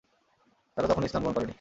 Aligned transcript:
তারা 0.77 0.87
তখনও 0.87 1.05
ইসলাম 1.05 1.21
গ্রহণ 1.23 1.35
করেনি। 1.35 1.49